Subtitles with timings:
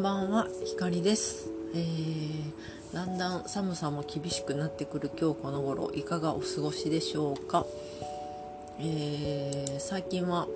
[0.00, 7.66] んばんは、ひかりです、えー、だんだん寒さも厳しくなってくる今日この頃いかがお過ごしでしょうか、
[8.78, 10.48] えー、最近は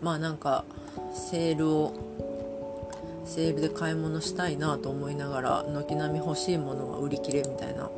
[0.00, 0.64] まあなんか
[1.14, 1.94] セールを
[3.24, 7.88] セールで買い物したいなと思いながら軒並み欲しいものは売り切れみたいな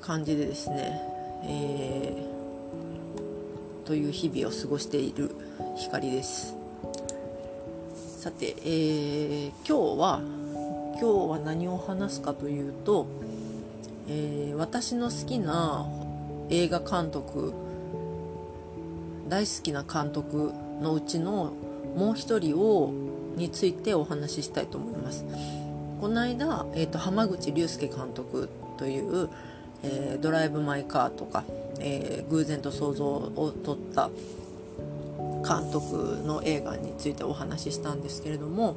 [0.00, 1.00] 感じでですね、
[1.44, 5.30] えー、という日々を過ごしている
[5.76, 6.65] 光です。
[8.26, 10.20] さて、えー、今日は
[11.00, 13.06] 今日は何を話すかというと、
[14.08, 15.86] えー、私の好きな
[16.50, 17.54] 映画監督
[19.28, 21.52] 大好きな監督のうちの
[21.94, 22.92] もう一人を
[23.36, 25.24] についてお話ししたいと思います。
[26.00, 29.28] この間、えーと、浜口竜介監督という、
[29.84, 31.44] えー、ドライブ・マイ・カーとか、
[31.78, 34.10] えー、偶然と想像を撮った
[35.46, 38.76] 監督の映画についてお話ししたんですけれども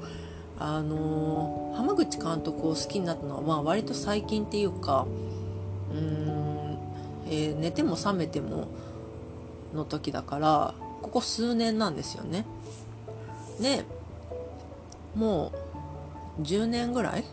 [0.60, 5.08] あの浜口監督を好きになったのは、まあ、割と最近っていうか
[5.92, 6.78] うーん、
[7.28, 8.68] えー、寝ても覚めても
[9.74, 12.46] の時だからここ数年なんですよね。
[13.62, 13.86] で
[15.16, 15.52] も
[16.40, 17.24] う10年ぐらい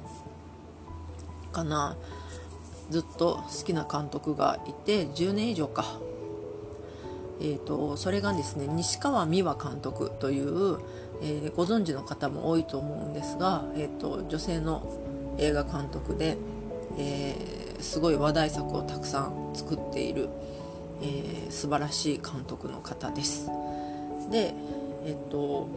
[1.53, 1.97] かな
[2.91, 5.99] ずっと好きな監督がいて10年以上か
[7.41, 10.79] えーと、それがですね西川美和監督という、
[11.23, 14.83] えー、ご存知の方も多いと思うんですが、えーと、女性の
[15.39, 16.37] 映画監督で、
[16.99, 20.29] えー、すごい話題作をたくさん作っている、
[21.03, 23.49] えー、素晴らしい監督の方です。
[24.31, 24.55] で、
[25.05, 25.69] えっ、ー、と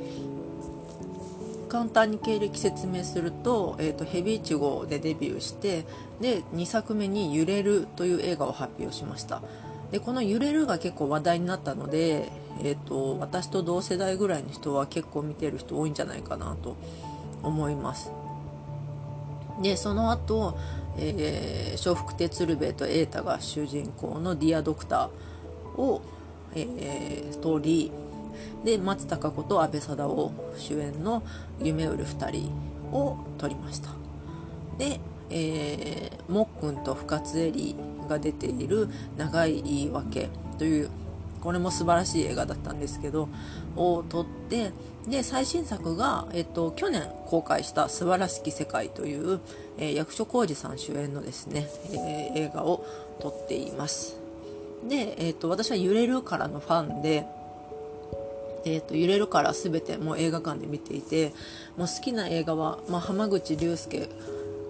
[1.70, 5.86] 簡単に経歴説明すると,、えーと、ヘビーチ号でデビューして
[6.20, 9.42] で2作目に「揺れる」という映画を発表しました。
[9.92, 16.76] でこの「揺れる」が結構話題になったので、えーと、私と同世代ぐらいの人は結構見てる人多いんじゃないかなと
[17.42, 18.12] 思います。
[19.62, 20.58] でその後、
[20.98, 26.02] えー、笑福亭鶴瓶と瑛太が主人公の「ディアドクターを」
[26.56, 27.92] えー、撮り
[28.64, 31.24] で松たか子と阿部サダヲ主演の
[31.62, 32.52] 「夢売る2人」
[32.92, 33.90] を撮りました。
[34.78, 35.00] で、
[35.30, 37.76] えー、もっくんと深津絵里
[38.10, 40.90] が出ている「長い言い訳」という
[41.42, 43.30] これも素晴らしい映画だったんですけど
[43.78, 44.74] を撮って
[45.08, 49.40] で最新作が、えっと、去年公開した「素晴らしき世界」という、
[49.78, 52.84] えー、役所広司さん主演のですね、えー、映画を
[53.22, 54.18] 撮っています。
[54.88, 57.26] で、えっと、私は「揺れる」からのファンで
[58.66, 61.34] えーと、揺れるから全てもう映画館で見ていて
[61.78, 64.10] もう好きな映画は、まあ、浜口竜介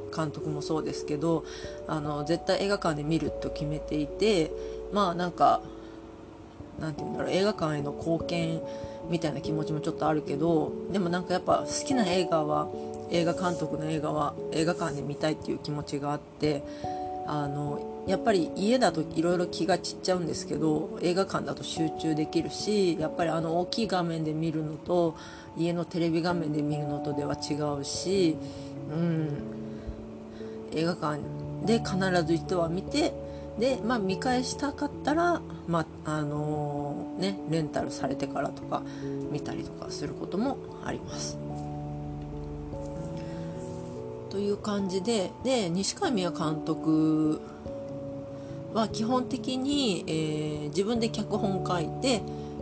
[0.10, 1.46] 監督もそうですけど
[1.88, 4.52] あの絶対映画館で見ると決めていて
[4.94, 5.62] まあなんか
[6.80, 8.62] なんて言うんだろう映画館への貢献
[9.10, 12.68] みたいな気持ちもちょっとあるけどでもなんかやっぱ好きな映画は
[13.12, 16.64] 映画監督の映画は映画館で見たいっていう気持ちがあって
[17.28, 25.16] あのやっぱり家だといろいろ気が散っちゃうんですけど映画館だと集中できるしやっぱりあの大きい画面で見るのと
[25.58, 28.36] 家のテレビ画面で見るのとでは違うし、
[28.92, 29.28] うん、
[30.74, 31.20] 映画館
[31.66, 33.14] で必ず一は見て
[33.60, 38.82] で、まあ、見返したかったら、まああのー、ね、レンタルされてからとか
[39.32, 41.38] 見たりとかすることもあります。
[44.30, 47.42] という感じでで西川美和監督
[48.74, 52.22] は基本的に、えー、自分で脚本書いて、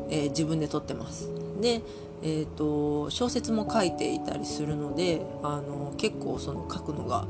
[0.09, 1.29] えー、自分で撮ってます。
[1.61, 1.81] で
[2.23, 7.27] えーと小説も書いていたりするのであの結構その書くのが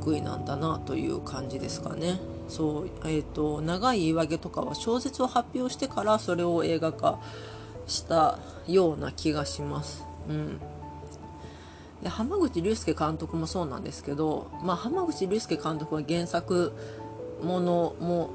[0.00, 2.18] 得意なんだなという感じですかね。
[2.48, 7.20] そうえーと、長い言い訳とかは小説を発表してからそれを映画化
[7.86, 10.04] したような気がします。
[10.28, 10.60] うん
[12.02, 16.72] で浜口竜介監督もそうなんですけど、まあ、浜口竜介監督は原作
[17.42, 18.30] ものも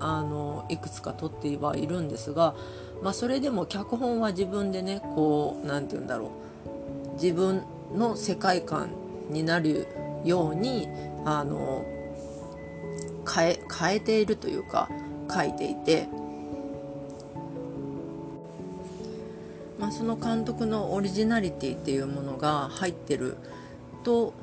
[0.00, 2.54] あのいくつか撮ってはいるんですが、
[3.02, 6.30] まあ、それでも脚本は自分でねこう何て言うんだろ
[7.10, 8.88] う自分の世界観
[9.28, 9.86] になる
[10.24, 10.88] ように
[11.24, 11.84] あの
[13.32, 14.88] 変え変えているというか
[15.32, 16.08] 書いていて、
[19.78, 23.36] まあ、その監督のオリジナリティっていうものが入ってる
[24.02, 24.34] と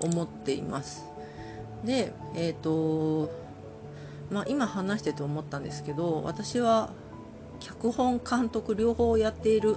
[0.00, 1.04] 思っています。
[1.84, 3.30] で、えーと
[4.30, 6.90] まあ、今話してて思ったんですけど私は
[7.60, 9.76] 脚本監督両方やっている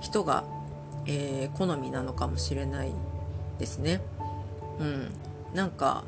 [0.00, 0.44] 人が、
[1.06, 2.92] えー、好みなのかもしれない
[3.58, 4.00] ですね。
[4.80, 5.12] うん、
[5.54, 6.04] なんか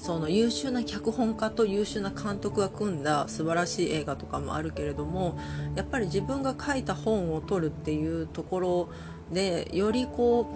[0.00, 5.38] その優秀な脚本家と優秀な監督が組んだ素晴らしい映画とかもあるけれども
[5.74, 8.88] やっぱり自分が書いた本を撮るっていうところ
[9.30, 10.50] でよりこ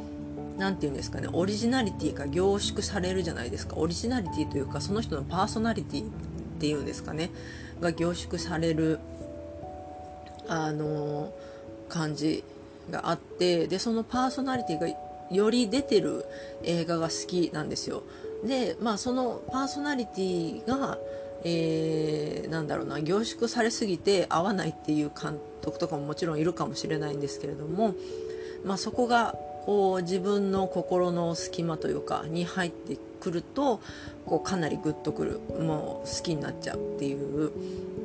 [0.57, 3.77] う何て言うんですかねオリジナリティが凝縮されるじゃないですか。
[3.77, 6.11] オリジナリティというかその人のパーソナリティっ
[6.59, 7.31] ていうんですかね
[7.81, 8.99] が凝縮される
[10.49, 11.33] あの
[11.89, 12.45] 感じ。
[12.91, 14.89] があってでそのパーソナリティが
[15.31, 16.25] より出てる
[16.63, 18.03] 映画が好きなんですよ
[18.45, 20.99] でまあそのパーソナリティが
[21.47, 27.95] えー、なんだろうな凝縮されすぎて合わないっていう監督とかももちろんいるかもしれないんですけれども、
[28.65, 33.81] まあ、そこがこう自分の心の隙間というかに入ってくると
[34.27, 37.51] こうかなりグッとくるもう好きになっちゃうっていう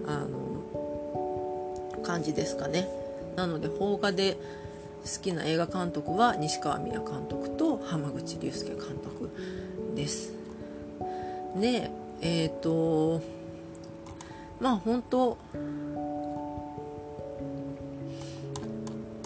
[0.06, 2.88] あの感じですかね。
[3.36, 4.38] なので邦画で
[5.04, 9.30] 好きな映画監督は西川美也監督と浜口竜介監督
[9.96, 10.34] です。
[11.60, 11.90] で
[12.22, 13.22] えっ、ー、と
[14.60, 15.38] まあ本当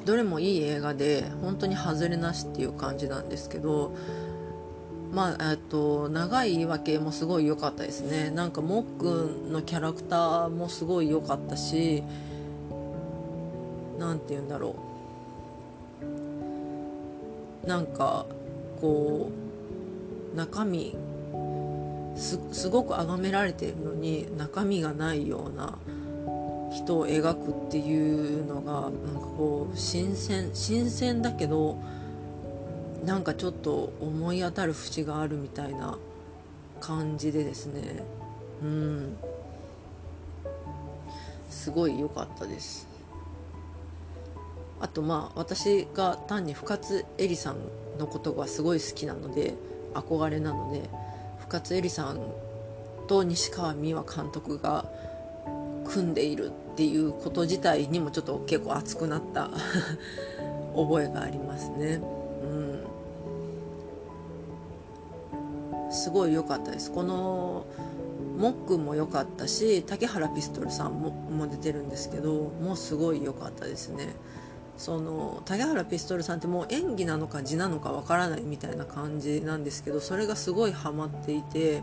[0.06, 3.96] どれもいい映画で本当に外れなしっていう感じなんですけど
[5.14, 12.04] まあえっと長い言い訳もすごい良かったですねなんかもっくんのキャラクターもすごい良かったし
[14.00, 14.93] 何て言うんだろう
[17.66, 18.26] なんか
[18.82, 19.32] こ
[20.34, 20.96] う中身
[22.16, 25.78] すごく崇められているのに中身がないような
[26.72, 31.78] 人を描くっていうのがなんかこう新鮮新鮮だけど
[33.06, 35.98] なんかちょっと思い当たる節があるみたいな
[36.80, 38.04] 感じでですね。
[38.62, 39.18] うん。
[41.50, 42.93] すごい良かったです。
[44.84, 47.56] あとまあ私が単に深津絵里さん
[47.98, 49.54] のことがすごい好きなので
[49.94, 50.90] 憧れなので
[51.40, 52.20] 深津絵里さん
[53.08, 54.84] と西川美和監督が
[55.86, 59.52] 組んでいるっていうこと自体にもちょっと結構熱くなった
[60.76, 62.02] 覚えがありますね。
[62.44, 62.46] う
[65.88, 66.92] ん、すごい良かったです。
[66.92, 67.66] この
[68.38, 74.14] もっくんも良かったし竹原ピストルさんもも出てるんですけどもうすごい良かったですね。
[74.78, 81.82] その竹原ピストルさんってもう演技なのか字なのかわからないみたいな感じなんですけどそれがすごいハマっていて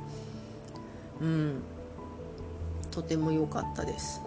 [1.20, 1.62] うん
[2.90, 4.20] とても良かったです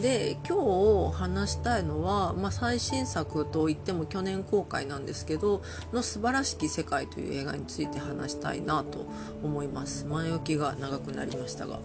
[0.00, 9.06] で今日話したいのは、まあ、最新作といっても去年公開なんですけど「の素晴らしき世界」という映画について話したいなと
[9.42, 11.80] 思います前置きが長くなりましたが。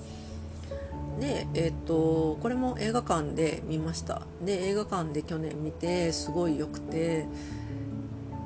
[1.19, 4.24] で、えっ、とこれも映画館で見ました。
[4.44, 7.25] で映画館で去年見てすごい良くて。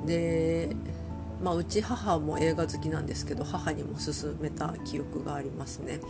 [0.06, 0.70] で、
[1.42, 6.00] まあ、うち母も映画好きなんですけど母にも勧めた記憶がありますね。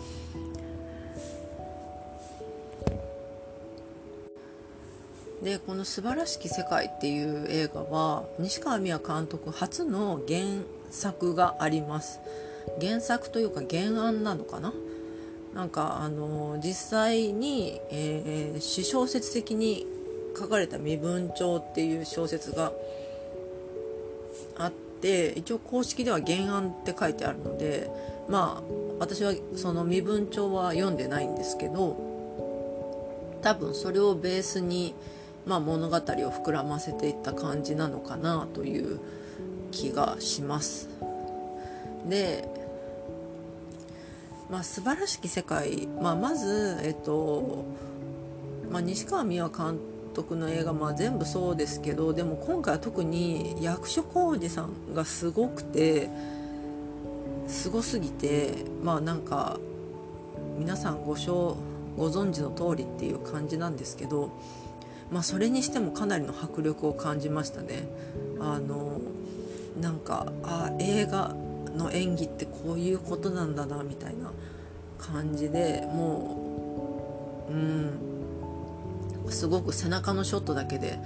[5.43, 10.41] でこの「素晴らしき世界」っていう映画は西川美也監督初の原
[10.91, 12.20] 作があります。
[12.81, 14.73] 原作というか原案なのかな？
[15.56, 19.87] なんかあの実際に、えー、詩小説的に
[20.38, 22.75] 書かれた身分帳っていう小説が
[24.58, 27.91] あって一応公式では原案って書いてあるので
[28.29, 28.62] まあ
[28.99, 31.97] 私はその身分帳は読んでないんですけど
[33.40, 34.95] 多分それをベースに、
[35.47, 39.00] まあ、物語を膨らませていった感じなのかなという
[39.71, 40.88] 気がします。
[42.09, 42.65] で
[44.50, 47.65] まあ、素晴らしき世界、まあ、まず、えっと
[48.71, 49.79] まあ、西川美和監
[50.15, 56.09] 督の映画、まあ、全部そうですけどでも今回は特に役所広司さんがすごくて
[57.49, 59.59] すごすぎてまあなんか
[60.59, 61.15] 皆さんご
[61.97, 64.31] ご存知の通りっていう感じなんですけど、
[65.11, 67.88] まあ、それにしてもかなりの迫力を感じましたね。
[68.41, 69.00] あの
[69.81, 71.35] なんかあ映画
[71.76, 74.33] の演技ってこういうことなんだなみたいな
[74.99, 78.16] 感じでもううん。
[79.30, 80.99] すごく背中のショットだけで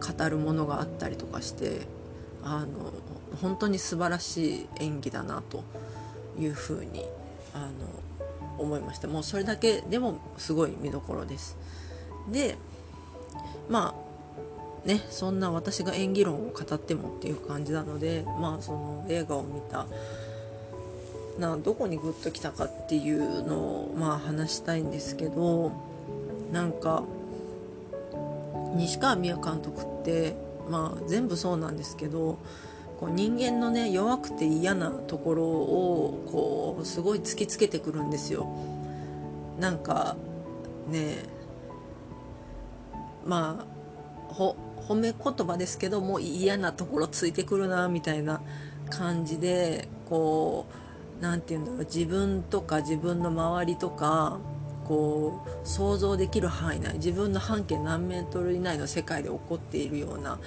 [0.00, 1.86] 語るものがあったりとかして
[2.42, 2.92] あの
[3.40, 5.64] 本当に素晴らしい演技だなと
[6.38, 7.04] いうふうに
[7.54, 7.72] あの
[8.58, 9.08] 思いました。
[9.08, 11.56] もうそれだけでもすごい見どころです。
[12.30, 12.56] で
[13.68, 13.94] ま
[14.84, 19.86] ねそんな私が演技論を語ってもっていう感じなのでまあその映画を見た。
[21.38, 25.72] などこにグッときたかっていうのをまあ話したいんですけど
[26.52, 27.02] なんか
[28.76, 30.36] 西川美也監督って
[30.68, 32.38] まあ全部そうなんですけど
[33.00, 38.46] こう人間のね弱くて嫌なところをこをすごい突きつけてくるんですよ。
[39.58, 40.16] なんか
[40.88, 41.16] ね
[43.24, 43.64] ま
[44.28, 44.32] あ
[44.76, 48.40] 褒め言葉ですけども嫌なところついてくるなみたいな
[48.90, 50.66] 感じでこ
[51.18, 54.38] う何て言うんだろう自分とか自分の周りとか
[54.84, 60.38] こう想像できる範囲内自分の半径何メートル以内の世界で起こっているような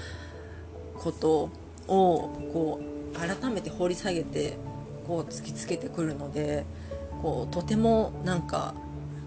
[0.95, 1.49] こと
[1.87, 2.79] をこ
[3.13, 4.57] う改めて掘り下げて
[5.07, 6.65] こう突きつけてくるので
[7.21, 8.75] こうとてもなんか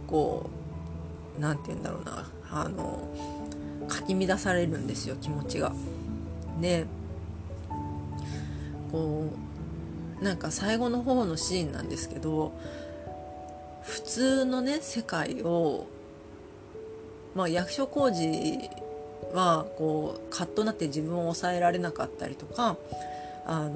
[0.06, 0.48] こ
[1.38, 3.08] う何て言うんだろうなあの
[3.90, 5.72] かき乱されるんですよ気持ちが。
[6.60, 6.86] で
[8.90, 9.26] こ
[10.20, 12.52] うなんか最後の方のシーンなんですけど
[13.82, 15.86] 普通のね世界を、
[17.34, 18.70] まあ、役所広司
[19.32, 22.76] はこうカッとなって自分を抑えられなかったりとか
[23.46, 23.72] あの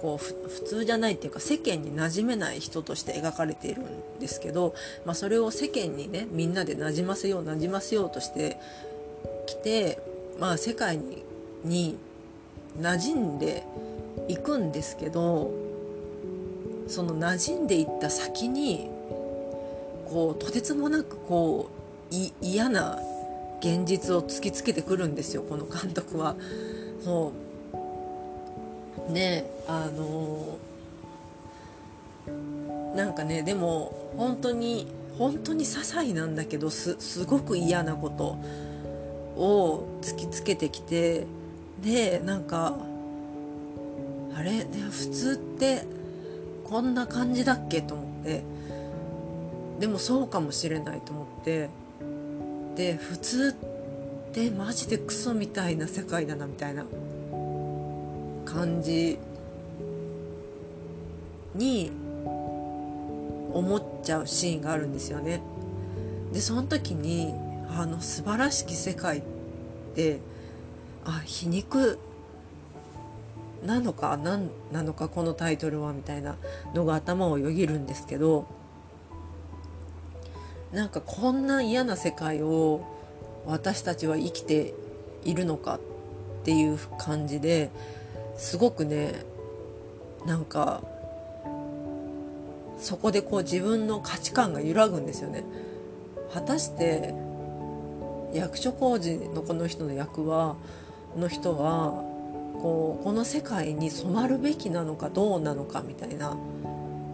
[0.00, 8.58] こう普通じゃないっていうか世間に馴染めない人として描かれているんですけど、まあ、それを世間にねみんなで馴染ませよう馴染ませようとして
[9.46, 9.98] きて、
[10.38, 11.24] まあ、世界に
[11.64, 11.96] に
[12.78, 13.64] 馴染んで
[14.28, 15.50] いくんですけど
[16.88, 18.90] その馴染んでいった先に
[20.06, 22.98] こうとてつもなくこう嫌な
[23.60, 26.36] 現実を突きつけてくるんですよこの監督は。
[27.02, 27.32] そ
[29.08, 30.58] うねあの
[32.94, 34.86] なんかねでも本当に
[35.18, 38.38] 本当に些細なんだけどすすごく嫌なこと
[39.36, 41.26] を突きつけてきて
[41.82, 42.76] でなんか
[44.36, 44.66] あれ？
[44.90, 45.84] 普通って
[46.64, 47.82] こんな感じだっけ？
[47.82, 48.42] と思って。
[49.80, 51.68] でもそうかもしれないと思って。
[52.76, 56.84] で普通ってマジでクソみたいな世界だなみたいな
[58.44, 59.18] 感じ
[61.54, 61.92] に
[63.52, 65.40] 思っちゃうシーンがあるんですよね。
[66.32, 67.32] でその時に
[67.76, 69.22] あの素晴らしき世界っ
[69.94, 70.20] て
[71.04, 71.98] あ皮肉
[73.66, 76.36] なのか何なのかこのタイトルはみたいな
[76.74, 78.46] のが頭をよぎるんですけど
[80.72, 82.84] なんかこんな嫌な世界を
[83.46, 84.74] 私たちは生きて
[85.24, 85.80] いるのかっ
[86.44, 87.70] ていう感じで
[88.36, 89.24] すごくね
[90.26, 90.82] なんか
[92.78, 95.44] そこでこう自分の価値観が揺らぐんですよね。
[96.32, 97.14] 果たして
[98.34, 100.56] 役所広司のこの人の役は
[101.16, 101.90] の人は
[102.60, 106.36] こうこの世界に染まるべきなのかどうなのかみたいな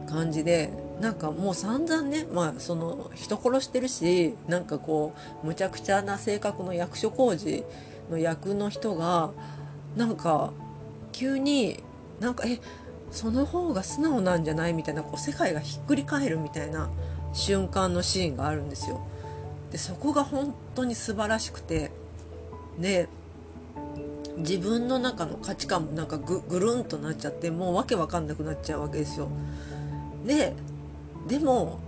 [0.09, 7.65] 感じでなんかもう散々ね、まあ、その人殺してるしなんかこうむちゃくちゃな性格の役所広司
[8.11, 9.31] の役の人が
[9.97, 10.53] なんか
[11.13, 11.83] 急に
[12.21, 12.61] なんかえ
[13.11, 16.91] その方が素直なんじゃないみたいなこう世界がひっくり返るみたいな
[17.33, 19.01] 瞬間のシーンがあるんですよ。
[19.71, 21.91] でそこが本当に素晴らしくて
[22.79, 23.09] で
[24.39, 29.29] 自分の中の価値観もなんかぐぐるんとなっちゃってもうわけわかんなくなっちゃうわけですよ。
[30.27, 30.55] で
[31.29, 31.79] でも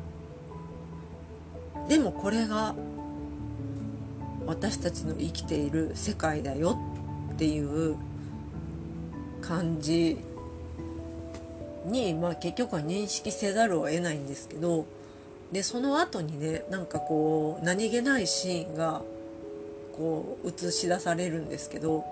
[1.88, 2.74] でもこれが
[4.46, 6.78] 私たちの生きている世界だよ
[7.32, 7.96] っていう
[9.40, 10.18] 感じ
[11.86, 14.86] に、まあ、結局は認識せざるを得ないんですけど
[15.52, 19.02] でその後にねなんかこう何気ないシーンが
[19.96, 22.04] こう映し出されるんですけど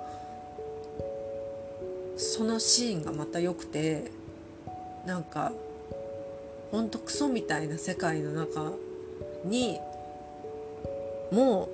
[2.19, 4.11] そのシーンがまた良くて
[5.07, 5.53] なんか
[6.71, 8.73] ほんとクソみたいな世界の中
[9.45, 9.81] に
[11.33, 11.71] も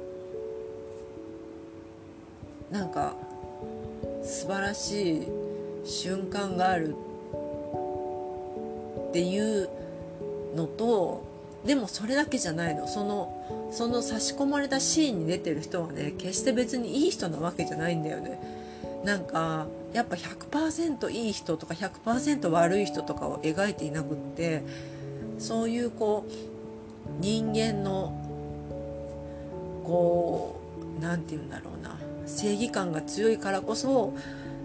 [2.71, 3.15] うなんか
[4.23, 5.27] 素晴らしい
[5.85, 6.95] 瞬間がある
[9.09, 9.69] っていう
[10.55, 11.26] のと
[11.67, 12.87] でもそれだけじゃないの。
[12.87, 18.39] そのその差し込まれたシーンに出てる人はね決して別にいい人なわけじゃないんだよね。
[19.05, 24.63] なんかやっぱ100%いい人とか100%悪い人とかを描いていなくって
[25.39, 26.33] そういうこう
[27.21, 28.13] 人間の
[29.85, 30.61] こ
[30.99, 31.97] う何て言うんだろうな。
[32.27, 34.13] 正義感が強いからこそ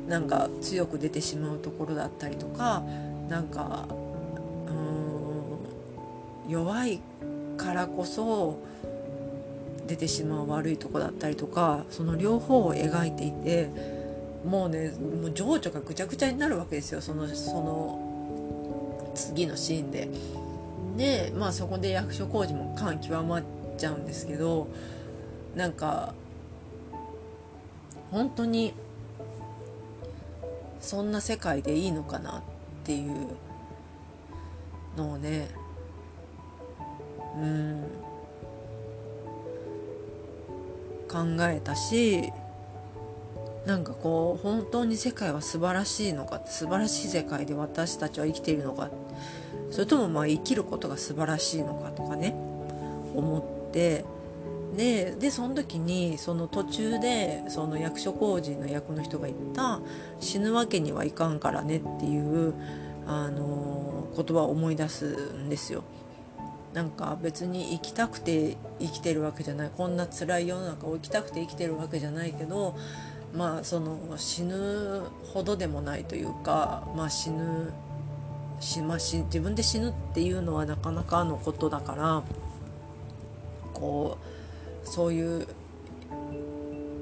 [0.07, 2.83] なんか強く出てしまうところだったりとか
[3.29, 3.85] なんか
[6.51, 6.99] 弱い
[7.55, 8.59] からこそ
[9.87, 13.69] 出てしまう悪いとこだったりとかその両方を描いていて
[14.45, 20.09] もうねもう情緒がぐちゃぐちゃになるわけですよそのその次のシーンで。
[20.97, 23.43] でまあそこで役所工事も感極まっ
[23.77, 24.67] ちゃうんですけど
[25.55, 26.13] なんか
[28.11, 28.73] 本当に
[30.81, 32.41] そんな世界でいいのかなっ
[32.83, 33.27] ていう
[34.97, 35.49] のをね
[37.37, 37.83] うん
[41.11, 42.31] 考えたし
[43.65, 48.89] なんかこう本当に世界は素晴らしいのか素晴らしい世界で私たちは生きているのか
[49.69, 52.33] それともまあ生きることが素晴らしいのかとかね
[53.13, 54.05] 思って
[54.75, 59.81] ででその時にその途中でその役所広司の役の人が言った
[60.19, 62.53] 「死ぬわけにはいかんからね」っていう
[63.05, 65.83] あの言葉を思い出すんですよ。
[66.73, 72.77] なんか別に生きたくて生きてるわけじゃないこんな辛い世の中を生きたくて生きてるわけじゃないけど
[73.33, 77.73] まあその死ぬほどでもないというか、まあ、死ぬ
[78.59, 82.23] し、まあ、し自分で死ぬっていうのはなかなかのことだから
[83.73, 84.17] こ
[84.83, 85.47] うそういう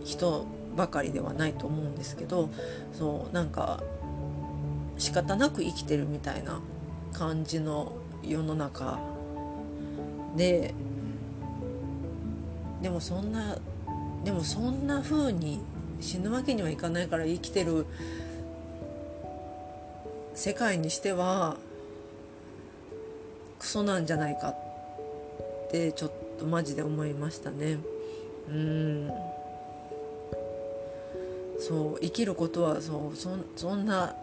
[0.04, 0.46] 人
[0.76, 2.50] ばかりではないと思うんですけど
[2.94, 3.84] そうなんか
[4.98, 6.60] 仕方なく生きてるみたいな
[7.14, 9.00] 感じの世の中
[10.36, 10.74] で
[12.82, 13.58] でもそんな
[14.24, 15.60] でもそんな風に
[16.02, 17.86] 死ぬわけにはいかないから生きてる
[20.34, 21.58] 世界にしては
[23.60, 24.56] クソなんじゃないかっ
[25.72, 27.78] てちょっとマジで思いましたね。
[28.50, 29.12] うん。
[31.60, 34.16] そう生きることはそうそそんな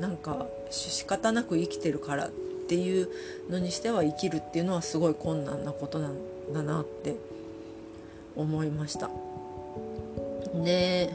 [0.00, 2.30] なんか仕方なく生きてるからっ
[2.68, 3.08] ていう
[3.50, 6.14] のにしては生きるっていうのはすごい困難なことなん
[6.52, 7.16] だなって
[8.34, 9.10] 思いました。
[10.64, 11.10] で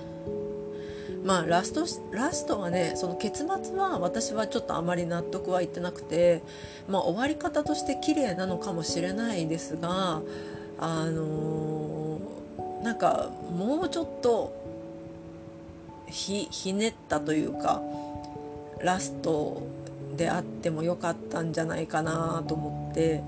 [1.23, 6.41] まあラストラストはねその結末は私はちょっとあまり納得はいってなくて、
[6.89, 10.21] まあ、終わり方として綺麗なのかもしれないですが
[10.79, 14.59] あのー、なんかもうちょっと
[16.07, 17.81] ひひねったというか
[18.79, 19.61] ラスト
[20.17, 23.23] であってもよかったんじゃないかなと思って、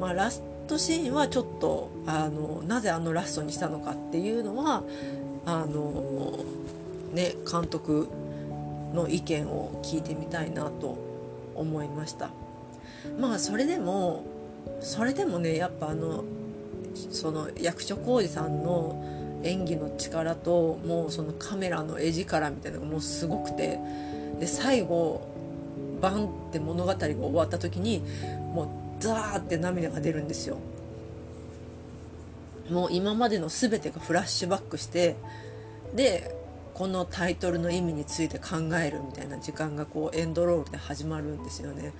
[0.00, 4.82] まあ、ラストシーンはちょっとあのなぜあのラストにしたのかっていうのは
[5.44, 6.38] あの
[7.12, 8.08] ね監督
[8.92, 10.98] の意見を聞いてみたいなと
[11.54, 12.30] 思いました。
[13.18, 14.24] まあそれでも
[14.80, 16.24] それでもねやっぱあの
[16.94, 23.78] その役所広司さんの演技の力ともうそのカメラの絵力みたいなのがもうすごくて
[24.38, 25.29] で最後
[26.00, 28.02] バンって物語が終わった時に
[28.54, 28.64] も
[28.98, 30.56] うザーって涙が出るんですよ
[32.70, 35.16] もう今までの全てがフラッシュバックして
[35.94, 36.34] で
[36.74, 41.92] このタイトルの意味について考えるみたいな時間がこうエンドロールで始まるんですよね。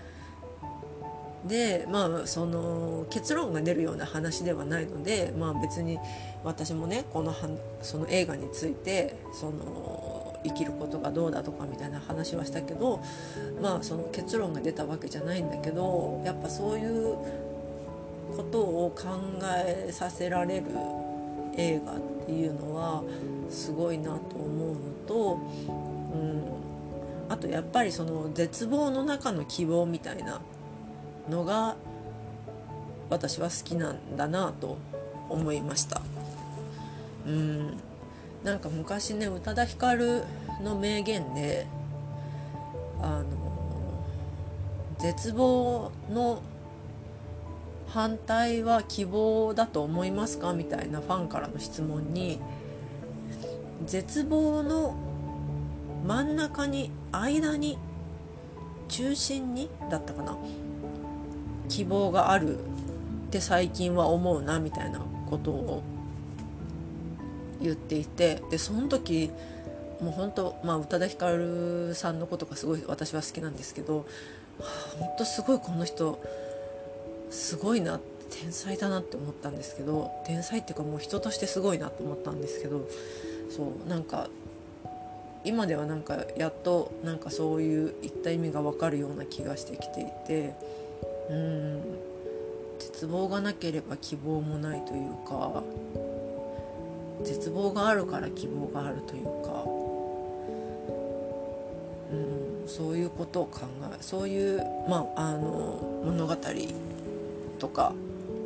[1.46, 5.98] でまあその結論が出るような話ではないので、まあ、別に
[6.44, 7.48] 私もねこのは
[7.82, 13.02] その映画についてその生きることがどうだとかみたいな話はしたけど
[13.60, 17.16] まあその結論が出たわけじゃないんだけどやっぱそういう
[18.36, 19.08] ことを考
[19.66, 20.66] えさせられる
[21.56, 23.02] 映画っていうのは
[23.50, 26.42] すごいなと思うのと、うん、
[27.28, 30.40] あとやっぱりその絶望の中の希望みたいな
[31.30, 31.76] のが
[33.08, 34.76] 私は好きなんだなと
[35.28, 36.02] 思いました。
[37.26, 37.80] うん。
[38.44, 40.24] なんか昔ね宇多田ヒカル
[40.62, 41.66] の名言で
[43.00, 43.26] あの
[44.98, 46.42] 絶望の
[47.88, 50.52] 反対は希望だと思いますか？
[50.52, 52.40] みたいなファンからの質問に
[53.86, 54.94] 絶望の
[56.06, 57.76] 真ん中に間に
[58.88, 60.36] 中心にだったかな？
[61.70, 62.62] 希望があるっ
[63.30, 65.82] て最近は思うなみたいなことを
[67.62, 69.30] 言っていてでその時
[70.02, 74.04] もう本当まあ宇多田ヒカルさんのことがすごい私は好きなんですけど、は
[74.60, 74.64] あ、
[74.98, 76.20] 本当すごいこの人
[77.30, 82.88] すごいな天才だなって思ったんですけど天才っていうかもう人としてすごいなと思ったんですけど
[83.54, 84.28] そうなんか
[85.44, 90.54] 今ではなんかやっとなんかそういう言った意味が分かるような気がしてきていて
[91.30, 92.00] うん
[92.78, 95.62] 絶望がなければ希望もないというか
[97.24, 99.64] 絶望があるから希望があるというか、
[102.12, 103.60] うん、そういうことを考
[103.92, 106.36] えそういう、まあ、あの物語
[107.58, 107.92] とか、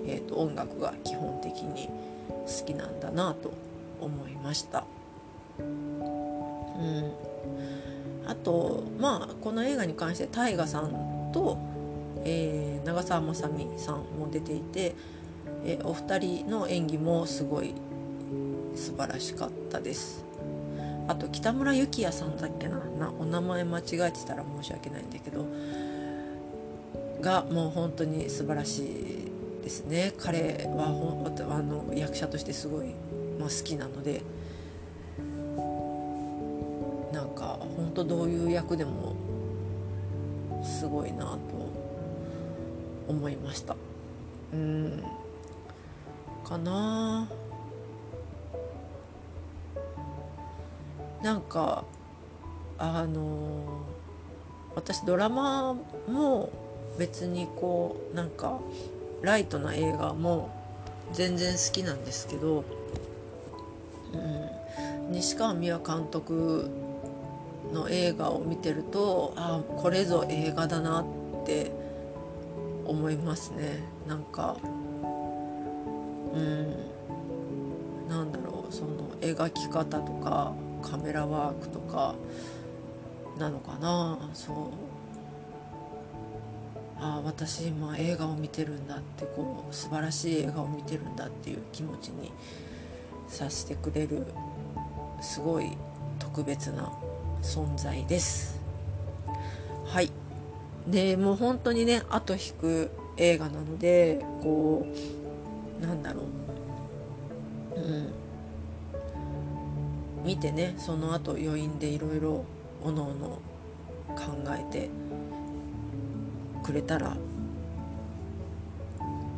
[0.06, 3.52] えーと、音楽が基本的に好きなんだなと
[4.00, 4.84] 思いました。
[5.58, 7.12] うん、
[8.26, 11.73] あとまあこの映画に関して大河さんと、
[12.24, 14.94] えー、長澤まさみさんも出ていて、
[15.64, 17.74] えー、お二人の演技もすごい
[18.74, 20.24] 素晴らしかったです。
[21.06, 22.78] あと北村幸也さんだっけな？
[22.98, 25.46] なお名前間違えてたら申し訳ないんだけど。
[27.20, 30.12] がもう本当に素晴らしいですね。
[30.18, 32.88] 彼はほあの役者としてすごい、
[33.38, 34.22] まあ、好きなので。
[37.12, 39.14] なんか本当どういう役でも
[40.64, 41.38] すごいなと
[43.08, 43.76] 思いました。
[44.52, 45.02] うん。
[46.44, 47.28] かな。
[51.22, 51.84] なんか
[52.78, 53.82] あの
[54.74, 55.74] 私ドラマ
[56.06, 56.50] も
[56.98, 58.60] 別にこうなんか
[59.22, 60.50] ライトな映画も
[61.12, 62.64] 全然好きなんですけど、
[64.12, 66.68] うん、西川美和監督
[67.72, 71.72] の映画を見てるとあこれぞ映画だなって
[72.86, 73.82] 思いますね。
[74.06, 74.56] なんか
[76.34, 76.74] うん
[78.08, 82.14] なんだろうその描き方とかカメラワークとか
[83.38, 84.18] なのかな。
[84.34, 84.56] そう。
[87.00, 92.32] ああ私今映画を見てるんだってこう素晴らしい映画を見てるんだっていう気持ちに
[93.28, 94.26] させてくれる
[95.20, 95.76] すごい
[96.18, 96.90] 特別な
[97.42, 98.60] 存在です。
[99.84, 100.23] はい。
[100.86, 104.86] でもう本当にね後引く映画なのでこ
[105.80, 107.80] うなんだろう。
[107.80, 108.12] うん。
[110.24, 112.44] 見てねその後余韻でいろいろ
[112.82, 113.40] おのおの
[114.16, 114.88] 考えて
[116.62, 117.16] くれたら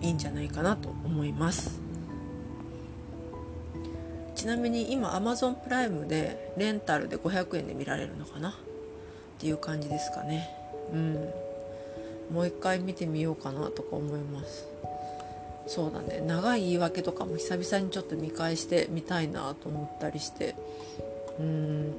[0.00, 1.80] いいんじゃないかなと思います。
[4.36, 8.50] ちなみに今 Amazon プライムでレンタルで500円で見られるのかな？
[8.50, 8.52] っ
[9.38, 10.48] ていう感じですかね。
[10.92, 11.32] うん。
[12.30, 14.66] もう一回見てみようかなとか思います。
[15.66, 16.22] そうだね。
[16.26, 20.54] 長い言い訳とかも久々にちょっと見返してみたいなと思ったりして。
[21.38, 21.92] うん。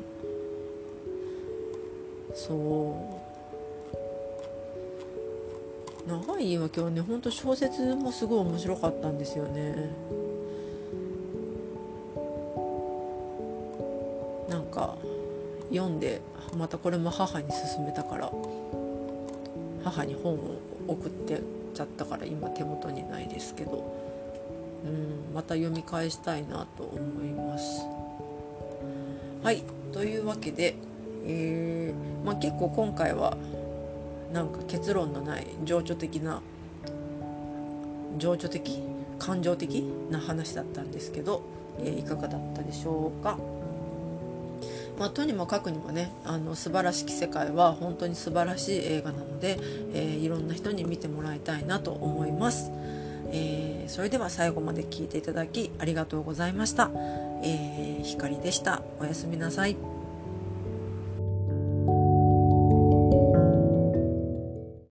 [2.33, 3.27] そう。
[6.09, 9.91] 長い言い訳はねほんと小説もすごい面白かったんですよね。
[14.49, 14.95] なんか
[15.69, 16.21] 読んで
[16.57, 18.31] またこれも母に勧めたから。
[19.89, 21.41] 母に本を送って
[21.73, 23.83] ちゃったから今手元にないですけど、
[24.83, 27.85] うん、また読み返したいなと思います。
[29.43, 30.75] はいというわけで、
[31.25, 33.37] えー、まあ、結構今回は
[34.33, 36.41] なんか結論のない情緒的な
[38.17, 38.83] 情緒的
[39.19, 41.43] 感情的な話だったんですけど、
[41.79, 43.37] えー、いかがだったでしょうか？
[44.97, 49.59] まあ、とにもかくにもねあの素晴らしき世界は本当に素晴らしい映画なので、
[49.93, 52.71] えー、いろんな人に見てもらいたいなと思います、
[53.31, 56.89] えー、それでは最後まで聞いていただきありがとうございました、
[57.43, 58.81] えー、光でした。
[58.99, 59.96] おやすみなさい。